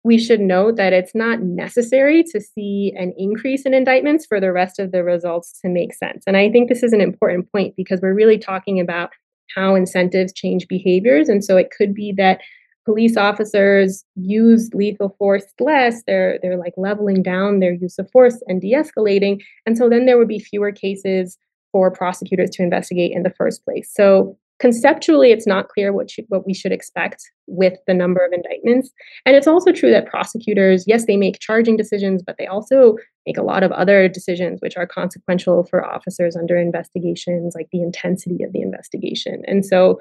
[0.04, 4.52] we should note that it's not necessary to see an increase in indictments for the
[4.52, 6.24] rest of the results to make sense.
[6.28, 9.10] And I think this is an important point because we're really talking about
[9.56, 11.28] how incentives change behaviors.
[11.28, 12.42] And so it could be that
[12.86, 18.42] police officers use lethal force less they're they're like leveling down their use of force
[18.48, 21.38] and de-escalating and so then there would be fewer cases
[21.72, 23.92] for prosecutors to investigate in the first place.
[23.94, 28.92] So conceptually it's not clear what what we should expect with the number of indictments
[29.26, 33.38] and it's also true that prosecutors yes they make charging decisions but they also make
[33.38, 38.44] a lot of other decisions which are consequential for officers under investigations like the intensity
[38.44, 40.00] of the investigation and so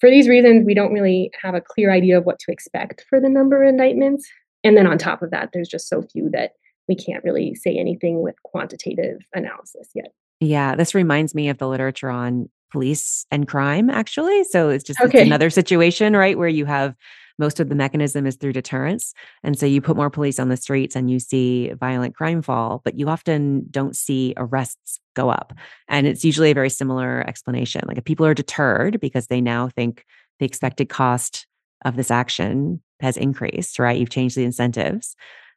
[0.00, 3.20] for these reasons we don't really have a clear idea of what to expect for
[3.20, 4.28] the number of indictments
[4.64, 6.52] and then on top of that there's just so few that
[6.88, 11.68] we can't really say anything with quantitative analysis yet yeah, this reminds me of the
[11.68, 14.44] literature on police and crime, actually.
[14.44, 15.20] So it's just okay.
[15.20, 16.38] it's another situation, right?
[16.38, 16.94] Where you have
[17.38, 19.14] most of the mechanism is through deterrence.
[19.42, 22.80] And so you put more police on the streets and you see violent crime fall,
[22.84, 25.52] but you often don't see arrests go up.
[25.88, 27.82] And it's usually a very similar explanation.
[27.86, 30.04] Like if people are deterred because they now think
[30.38, 31.46] the expected cost
[31.84, 33.98] of this action has increased, right?
[33.98, 35.14] You've changed the incentives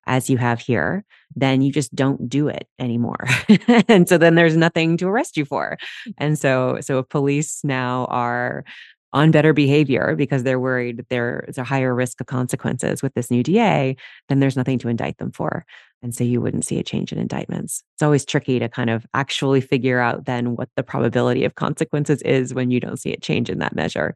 [0.07, 3.25] as you have here, then you just don't do it anymore.
[3.87, 5.77] and so then there's nothing to arrest you for.
[6.17, 8.65] And so so if police now are
[9.13, 13.29] on better behavior because they're worried that there's a higher risk of consequences with this
[13.29, 13.95] new DA,
[14.29, 15.65] then there's nothing to indict them for.
[16.01, 17.83] And so you wouldn't see a change in indictments.
[17.95, 22.21] It's always tricky to kind of actually figure out then what the probability of consequences
[22.23, 24.15] is when you don't see it change in that measure.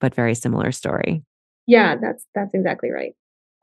[0.00, 1.22] But very similar story.
[1.66, 3.14] Yeah, that's that's exactly right.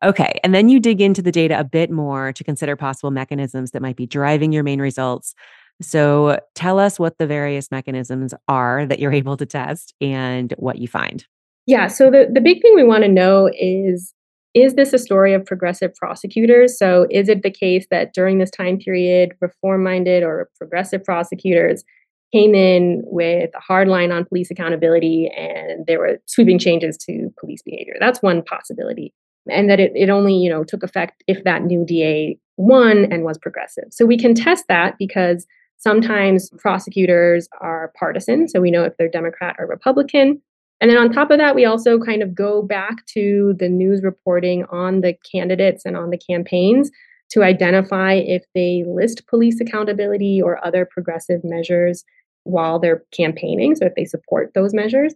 [0.03, 0.39] Okay.
[0.43, 3.81] And then you dig into the data a bit more to consider possible mechanisms that
[3.81, 5.33] might be driving your main results.
[5.81, 10.77] So tell us what the various mechanisms are that you're able to test and what
[10.77, 11.25] you find.
[11.65, 11.87] Yeah.
[11.87, 14.13] So the, the big thing we want to know is
[14.53, 16.77] is this a story of progressive prosecutors?
[16.77, 21.83] So is it the case that during this time period, reform minded or progressive prosecutors
[22.31, 27.33] came in with a hard line on police accountability and there were sweeping changes to
[27.39, 27.95] police behavior?
[27.99, 29.13] That's one possibility.
[29.49, 33.23] and that it, it only you know took effect if that new DA won and
[33.23, 33.85] was progressive.
[33.89, 35.47] So we can test that because
[35.83, 40.41] sometimes prosecutors are partisan, so we know if they're Democrat or Republican.
[40.79, 44.01] And then on top of that, we also kind of go back to the news
[44.01, 46.89] reporting on the candidates and on the campaigns
[47.31, 52.03] to identify if they list police accountability or other progressive measures
[52.43, 55.13] while they're campaigning, so if they support those measures.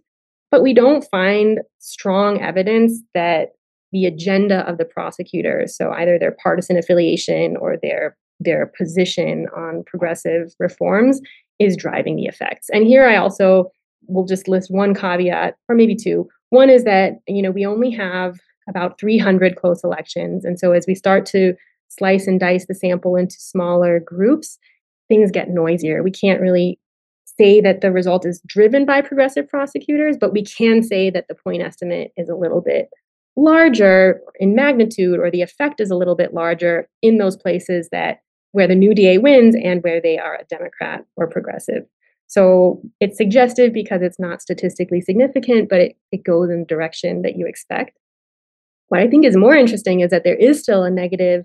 [0.50, 3.50] But we don't find strong evidence that
[3.92, 9.84] the agenda of the prosecutors, so either their partisan affiliation or their their position on
[9.84, 11.20] progressive reforms,
[11.58, 12.68] is driving the effects.
[12.70, 13.70] And here I also
[14.06, 16.28] will just list one caveat, or maybe two.
[16.50, 20.86] One is that you know we only have about 300 close elections, and so as
[20.86, 21.54] we start to
[21.88, 24.58] slice and dice the sample into smaller groups,
[25.08, 26.02] things get noisier.
[26.02, 26.78] We can't really
[27.38, 31.34] say that the result is driven by progressive prosecutors, but we can say that the
[31.34, 32.90] point estimate is a little bit
[33.36, 38.20] larger in magnitude or the effect is a little bit larger in those places that
[38.52, 41.84] where the new DA wins and where they are a Democrat or progressive.
[42.26, 47.22] So it's suggestive because it's not statistically significant, but it, it goes in the direction
[47.22, 47.98] that you expect.
[48.88, 51.44] What I think is more interesting is that there is still a negative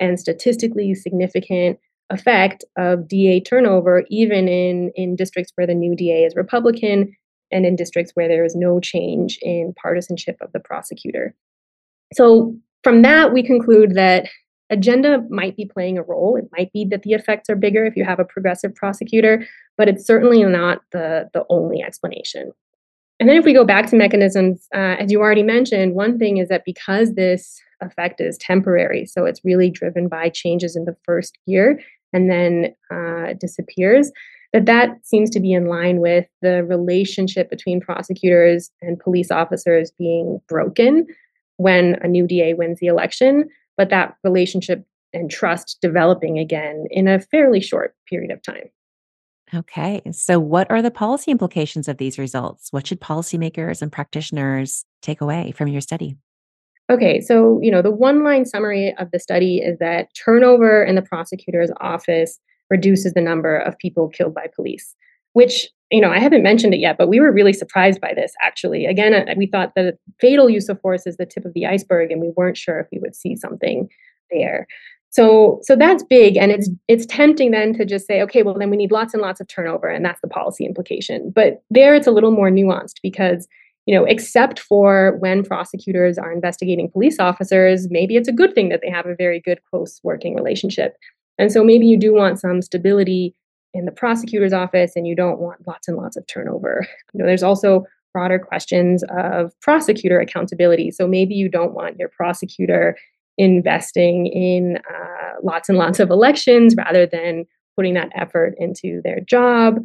[0.00, 1.78] and statistically significant
[2.10, 7.14] effect of DA turnover, even in, in districts where the new DA is Republican
[7.50, 11.34] and in districts where there is no change in partisanship of the prosecutor.
[12.12, 14.28] So, from that, we conclude that
[14.70, 16.36] agenda might be playing a role.
[16.36, 19.46] It might be that the effects are bigger if you have a progressive prosecutor,
[19.76, 22.52] but it's certainly not the, the only explanation.
[23.20, 26.38] And then, if we go back to mechanisms, uh, as you already mentioned, one thing
[26.38, 30.96] is that because this effect is temporary, so it's really driven by changes in the
[31.04, 31.80] first year
[32.12, 34.10] and then uh, disappears,
[34.52, 39.92] that that seems to be in line with the relationship between prosecutors and police officers
[39.98, 41.06] being broken
[41.56, 47.08] when a new DA wins the election, but that relationship and trust developing again in
[47.08, 48.68] a fairly short period of time.
[49.54, 50.02] Okay.
[50.10, 52.68] So, what are the policy implications of these results?
[52.72, 56.16] What should policymakers and practitioners take away from your study?
[56.90, 61.02] Okay, so you know the one-line summary of the study is that turnover in the
[61.02, 64.94] prosecutor's office reduces the number of people killed by police,
[65.34, 68.32] which you know I haven't mentioned it yet, but we were really surprised by this.
[68.42, 71.66] Actually, again, uh, we thought that fatal use of force is the tip of the
[71.66, 73.88] iceberg, and we weren't sure if we would see something
[74.30, 74.66] there.
[75.10, 78.70] So, so that's big, and it's it's tempting then to just say, okay, well then
[78.70, 81.30] we need lots and lots of turnover, and that's the policy implication.
[81.34, 83.46] But there, it's a little more nuanced because
[83.86, 88.70] you know, except for when prosecutors are investigating police officers, maybe it's a good thing
[88.70, 90.96] that they have a very good close working relationship.
[91.38, 93.34] And so maybe you do want some stability
[93.74, 96.86] in the prosecutor's office and you don't want lots and lots of turnover.
[97.12, 100.92] You know, there's also broader questions of prosecutor accountability.
[100.92, 102.96] So maybe you don't want your prosecutor
[103.36, 107.44] investing in uh, lots and lots of elections rather than
[107.76, 109.80] putting that effort into their job.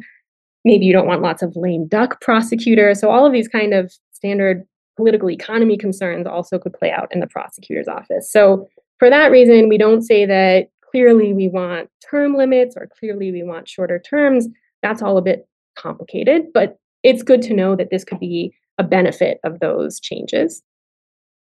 [0.64, 3.00] Maybe you don't want lots of lame duck prosecutors.
[3.00, 4.64] So all of these kind of standard
[4.96, 8.30] political economy concerns also could play out in the prosecutor's office.
[8.30, 8.68] So
[8.98, 13.42] for that reason, we don't say that clearly we want term limits or clearly we
[13.42, 14.48] want shorter terms.
[14.82, 18.84] That's all a bit complicated, but it's good to know that this could be a
[18.84, 20.62] benefit of those changes.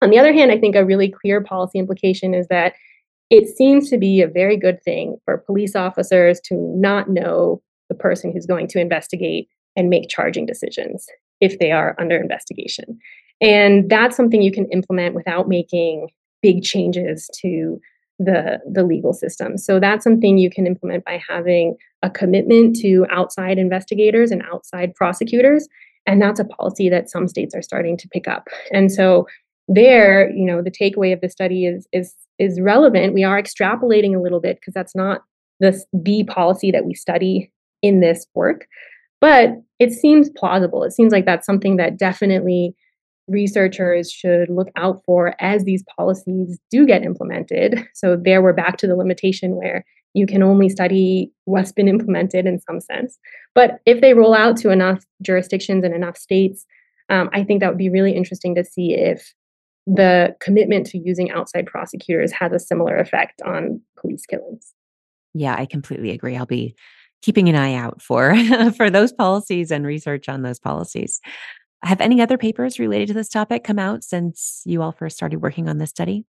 [0.02, 2.74] On the other hand, I think a really clear policy implication is that
[3.30, 7.96] it seems to be a very good thing for police officers to not know the
[7.96, 11.08] person who's going to investigate and make charging decisions
[11.42, 13.00] if they are under investigation.
[13.42, 16.10] And that's something you can implement without making
[16.42, 17.80] big changes to
[18.24, 19.58] the, the legal system.
[19.58, 24.94] So that's something you can implement by having a commitment to outside investigators and outside
[24.96, 25.68] prosecutors.
[26.06, 28.48] And that's a policy that some states are starting to pick up.
[28.72, 29.26] And so
[29.68, 33.14] there, you know, the takeaway of the study is is is relevant.
[33.14, 35.22] We are extrapolating a little bit because that's not
[35.60, 37.52] the the policy that we study
[37.82, 38.68] in this work.
[39.22, 40.84] But it seems plausible.
[40.84, 42.76] It seems like that's something that definitely
[43.28, 47.88] researchers should look out for as these policies do get implemented.
[47.94, 52.46] So, there we're back to the limitation where you can only study what's been implemented
[52.46, 53.18] in some sense.
[53.56, 56.66] But if they roll out to enough jurisdictions and enough states,
[57.10, 59.34] um, I think that would be really interesting to see if
[59.86, 64.74] the commitment to using outside prosecutors has a similar effect on police killings.
[65.34, 66.38] Yeah, I completely agree.
[66.38, 66.76] I'll be
[67.22, 68.36] keeping an eye out for
[68.78, 71.20] for those policies and research on those policies.
[71.84, 75.42] Have any other papers related to this topic come out since you all first started
[75.42, 76.26] working on this study?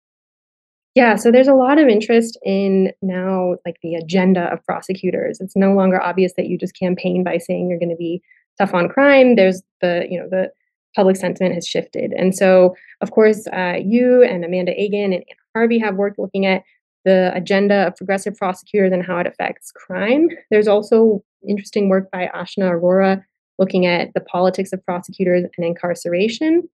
[0.95, 5.41] Yeah, so there's a lot of interest in now like the agenda of prosecutors.
[5.41, 8.23] It's no longer obvious that you just campaign by saying you're going to be
[8.59, 9.37] tough on crime.
[9.37, 10.51] There's the, you know, the
[10.95, 12.13] public sentiment has shifted.
[12.13, 15.25] And so, of course, uh, you and Amanda Agan Anna
[15.55, 16.63] Harvey have worked looking at
[17.05, 20.29] the agenda of progressive prosecutors and how it affects crime.
[20.51, 23.25] There's also interesting work by Ashna Arora
[23.63, 26.69] looking at the politics of prosecutors and incarceration.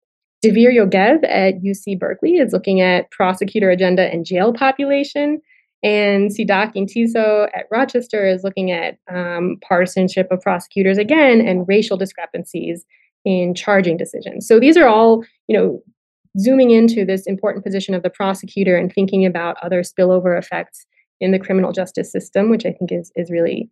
[0.44, 5.40] Dvir Yogev at UC Berkeley is looking at prosecutor agenda and jail population.
[5.82, 11.96] And Sidak Yntiso at Rochester is looking at um, partisanship of prosecutors again and racial
[11.96, 12.84] discrepancies
[13.24, 14.46] in charging decisions.
[14.46, 15.82] So these are all, you know,
[16.38, 20.86] zooming into this important position of the prosecutor and thinking about other spillover effects
[21.20, 23.68] in the criminal justice system, which I think is is really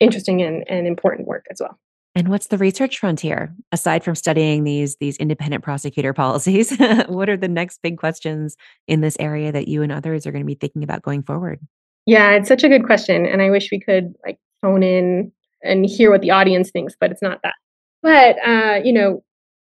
[0.00, 1.78] interesting and, and important work as well.
[2.18, 6.76] And what's the research frontier aside from studying these these independent prosecutor policies?
[7.06, 8.56] what are the next big questions
[8.88, 11.60] in this area that you and others are going to be thinking about going forward?
[12.06, 15.30] Yeah, it's such a good question, and I wish we could like hone in
[15.62, 17.54] and hear what the audience thinks, but it's not that.
[18.02, 19.22] But uh, you know,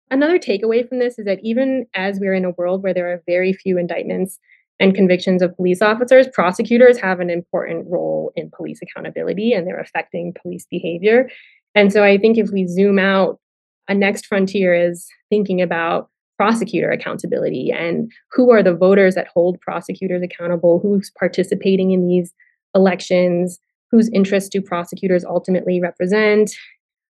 [0.10, 3.22] another takeaway from this is that even as we're in a world where there are
[3.28, 4.40] very few indictments
[4.80, 9.80] and convictions of police officers, prosecutors have an important role in police accountability and they're
[9.80, 11.28] affecting police behavior.
[11.78, 13.40] And so I think if we zoom out,
[13.88, 19.62] a next frontier is thinking about prosecutor accountability and who are the voters that hold
[19.62, 22.34] prosecutors accountable, who's participating in these
[22.74, 23.60] elections,
[23.92, 26.52] whose interests do prosecutors ultimately represent,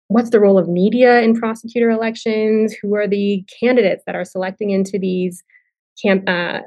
[0.06, 4.70] what's the role of media in prosecutor elections, who are the candidates that are selecting
[4.70, 5.42] into these
[6.00, 6.60] camp, uh,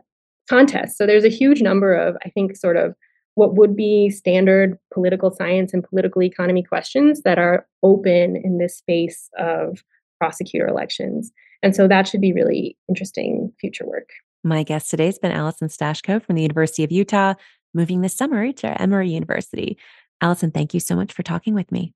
[0.50, 0.98] contests.
[0.98, 2.94] So there's a huge number of, I think, sort of
[3.36, 8.78] what would be standard political science and political economy questions that are open in this
[8.78, 9.84] space of
[10.20, 11.32] prosecutor elections.
[11.62, 14.10] And so that should be really interesting future work.
[14.44, 17.34] My guest today has been Allison Stashko from the University of Utah,
[17.74, 19.78] moving this summer to Emory University.
[20.22, 21.94] Allison, thank you so much for talking with me.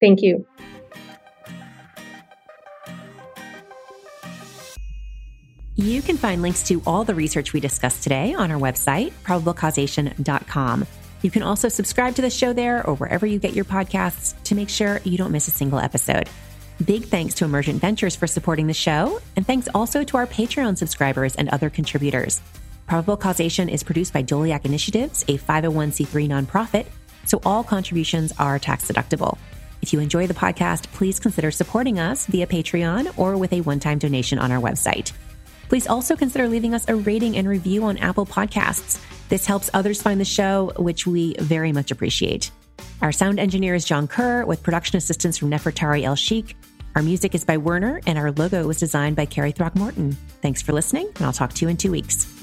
[0.00, 0.46] Thank you.
[5.80, 10.86] You can find links to all the research we discussed today on our website, probablecausation.com.
[11.22, 14.54] You can also subscribe to the show there or wherever you get your podcasts to
[14.54, 16.28] make sure you don't miss a single episode.
[16.84, 20.76] Big thanks to Emergent Ventures for supporting the show, and thanks also to our Patreon
[20.76, 22.42] subscribers and other contributors.
[22.86, 26.84] Probable Causation is produced by Doleac Initiatives, a 501c3 nonprofit,
[27.24, 29.38] so all contributions are tax deductible.
[29.80, 33.80] If you enjoy the podcast, please consider supporting us via Patreon or with a one
[33.80, 35.12] time donation on our website.
[35.70, 39.00] Please also consider leaving us a rating and review on Apple Podcasts.
[39.28, 42.50] This helps others find the show, which we very much appreciate.
[43.00, 46.56] Our sound engineer is John Kerr, with production assistance from Nefertari El Sheikh.
[46.96, 50.16] Our music is by Werner, and our logo was designed by Carrie Throckmorton.
[50.42, 52.39] Thanks for listening, and I'll talk to you in two weeks.